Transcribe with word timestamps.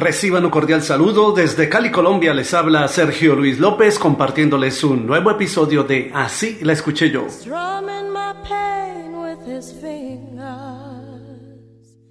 Reciban 0.00 0.46
un 0.46 0.50
cordial 0.50 0.82
saludo. 0.82 1.32
Desde 1.32 1.68
Cali, 1.68 1.90
Colombia, 1.90 2.32
les 2.32 2.54
habla 2.54 2.88
Sergio 2.88 3.36
Luis 3.36 3.58
López 3.58 3.98
compartiéndoles 3.98 4.82
un 4.82 5.06
nuevo 5.06 5.30
episodio 5.30 5.84
de 5.84 6.10
Así 6.14 6.58
la 6.62 6.72
escuché 6.72 7.10
yo. 7.10 7.26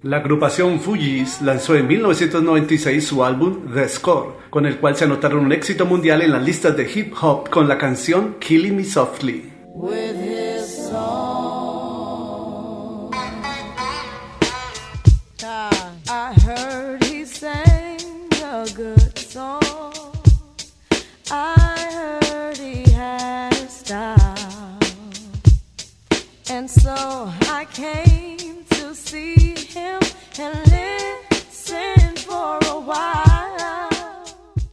La 0.02 0.16
agrupación 0.18 0.78
Fugees 0.78 1.42
lanzó 1.42 1.74
en 1.74 1.88
1996 1.88 3.04
su 3.04 3.24
álbum 3.24 3.74
The 3.74 3.88
Score, 3.88 4.34
con 4.50 4.66
el 4.66 4.78
cual 4.78 4.94
se 4.94 5.06
anotaron 5.06 5.46
un 5.46 5.52
éxito 5.52 5.84
mundial 5.84 6.22
en 6.22 6.30
las 6.30 6.44
listas 6.44 6.76
de 6.76 6.88
hip 6.94 7.12
hop 7.20 7.50
con 7.50 7.66
la 7.66 7.76
canción 7.76 8.36
Killing 8.38 8.76
Me 8.76 8.84
Softly. 8.84 9.52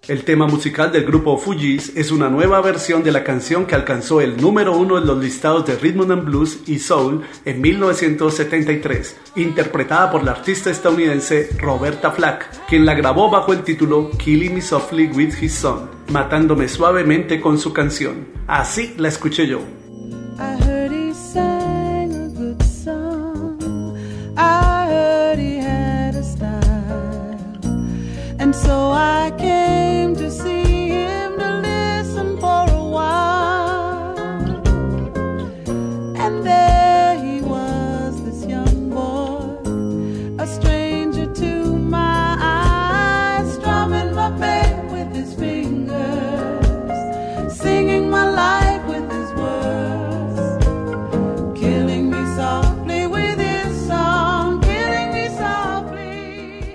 El 0.10 0.24
tema 0.26 0.48
musical 0.48 0.92
del 0.92 1.06
grupo 1.06 1.38
Fugees 1.38 1.94
es 1.96 2.12
una 2.12 2.30
nueva 2.30 2.60
versión 2.60 3.04
de 3.04 3.14
la 3.14 3.24
canción 3.24 3.66
que 3.66 3.76
alcanzó 3.76 4.20
el 4.20 4.36
número 4.36 4.76
uno 4.76 4.98
en 4.98 5.08
los 5.08 5.18
listados 5.24 5.66
de 5.66 5.78
Rhythm 5.78 6.12
and 6.12 6.26
Blues 6.26 6.60
y 6.68 6.80
Soul 6.80 7.22
en 7.46 7.62
1973, 7.62 9.18
interpretada 9.38 10.12
por 10.12 10.24
la 10.24 10.32
artista 10.32 10.70
estadounidense 10.70 11.52
Roberta 11.58 12.12
Flack, 12.12 12.68
quien 12.68 12.86
la 12.86 12.96
grabó 12.96 13.30
bajo 13.30 13.54
el 13.54 13.64
título 13.64 14.10
Killing 14.12 14.56
Me 14.56 14.62
Softly 14.62 15.08
with 15.08 15.42
His 15.42 15.54
Son, 15.54 15.90
matándome 16.12 16.68
suavemente 16.68 17.40
con 17.40 17.58
su 17.58 17.72
canción. 17.72 18.28
Así 18.46 18.94
la 18.98 19.08
escuché 19.08 19.48
yo. 19.48 19.62
so 28.58 28.92
I 28.92 29.32
can. 29.38 29.67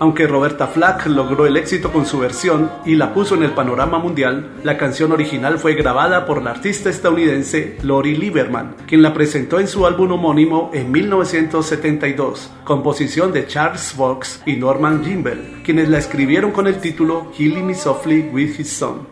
Aunque 0.02 0.26
Roberta 0.26 0.66
Flack 0.66 1.06
logró 1.06 1.46
el 1.46 1.56
éxito 1.56 1.92
con 1.92 2.06
su 2.06 2.18
versión 2.18 2.72
y 2.84 2.96
la 2.96 3.14
puso 3.14 3.36
en 3.36 3.44
el 3.44 3.52
panorama 3.52 4.00
mundial, 4.00 4.50
la 4.64 4.76
canción 4.76 5.12
original 5.12 5.60
fue 5.60 5.74
grabada 5.74 6.26
por 6.26 6.42
la 6.42 6.50
artista 6.50 6.90
estadounidense 6.90 7.78
Lori 7.84 8.16
Lieberman, 8.16 8.74
quien 8.88 9.00
la 9.00 9.14
presentó 9.14 9.60
en 9.60 9.68
su 9.68 9.86
álbum 9.86 10.10
homónimo 10.10 10.72
en 10.74 10.90
1972, 10.90 12.50
composición 12.64 13.32
de 13.32 13.46
Charles 13.46 13.92
Fox 13.92 14.42
y 14.44 14.56
Norman 14.56 15.04
Gimbel, 15.04 15.62
quienes 15.64 15.88
la 15.88 15.98
escribieron 15.98 16.50
con 16.50 16.66
el 16.66 16.80
título 16.80 17.30
Killing 17.30 17.68
Me 17.68 17.74
Softly 17.76 18.28
with 18.32 18.58
His 18.58 18.72
Son. 18.72 19.06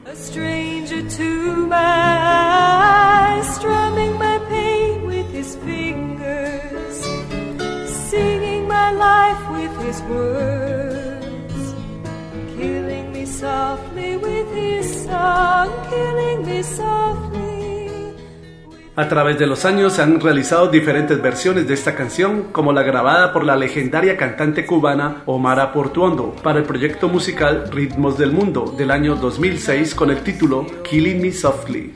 A 19.00 19.08
través 19.08 19.38
de 19.38 19.46
los 19.46 19.64
años 19.64 19.94
se 19.94 20.02
han 20.02 20.20
realizado 20.20 20.68
diferentes 20.68 21.22
versiones 21.22 21.66
de 21.66 21.72
esta 21.72 21.94
canción, 21.94 22.48
como 22.52 22.70
la 22.70 22.82
grabada 22.82 23.32
por 23.32 23.44
la 23.44 23.56
legendaria 23.56 24.14
cantante 24.18 24.66
cubana 24.66 25.22
Omara 25.24 25.72
Portuondo 25.72 26.34
para 26.42 26.58
el 26.58 26.66
proyecto 26.66 27.08
musical 27.08 27.70
Ritmos 27.72 28.18
del 28.18 28.30
Mundo 28.30 28.74
del 28.76 28.90
año 28.90 29.16
2006 29.16 29.94
con 29.94 30.10
el 30.10 30.22
título 30.22 30.66
Killing 30.82 31.22
Me 31.22 31.32
Softly. 31.32 31.94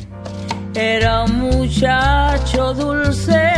Era 0.74 1.24
un 1.24 1.40
muchacho 1.40 2.72
dulce, 2.72 3.52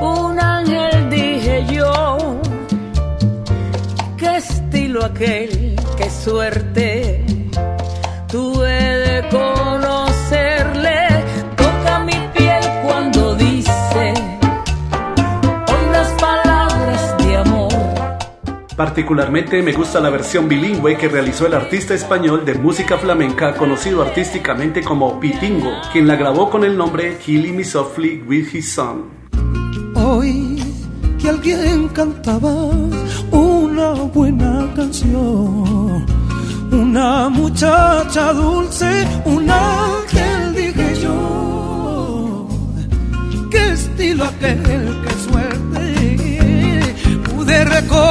un 0.00 0.38
ángel 0.38 1.10
dije 1.10 1.66
yo, 1.72 2.40
qué 4.16 4.36
estilo 4.36 5.04
aquel, 5.04 5.74
qué 5.96 6.08
suerte. 6.08 7.24
Tuve 8.28 8.97
Particularmente 18.78 19.60
me 19.60 19.72
gusta 19.72 19.98
la 19.98 20.08
versión 20.08 20.48
bilingüe 20.48 20.96
que 20.96 21.08
realizó 21.08 21.48
el 21.48 21.54
artista 21.54 21.94
español 21.94 22.44
de 22.44 22.54
música 22.54 22.96
flamenca 22.96 23.54
conocido 23.56 24.02
artísticamente 24.02 24.84
como 24.84 25.18
Pitingo, 25.18 25.72
quien 25.92 26.06
la 26.06 26.14
grabó 26.14 26.48
con 26.48 26.62
el 26.62 26.76
nombre 26.76 27.18
Killing 27.18 27.56
Me 27.56 27.64
Softly 27.64 28.22
with 28.26 28.46
His 28.54 28.72
Son. 28.72 29.06
Hoy 29.96 30.62
que 31.20 31.28
alguien 31.28 31.88
cantaba 31.88 32.70
una 33.32 33.94
buena 34.14 34.72
canción 34.76 36.06
una 36.70 37.28
muchacha 37.28 38.32
dulce, 38.32 39.06
un 39.24 39.50
ángel, 39.50 40.54
dije 40.54 41.00
yo. 41.02 42.46
Qué 43.50 43.72
estilo 43.72 44.24
aquel, 44.24 44.62
qué 45.02 45.12
suerte, 45.30 46.94
pude 47.24 47.64
reconocer. 47.64 48.07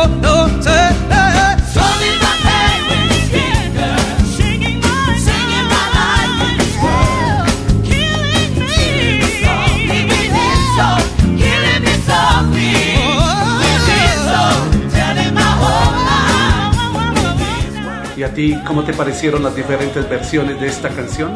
¿Y 18.18 18.24
a 18.24 18.34
ti 18.34 18.58
cómo 18.66 18.84
te 18.84 18.94
parecieron 18.94 19.44
las 19.44 19.56
diferentes 19.56 20.10
versiones 20.10 20.60
de 20.60 20.66
esta 20.66 20.90
canción? 20.90 21.32